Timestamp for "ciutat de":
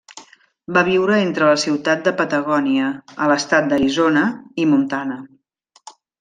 1.63-2.13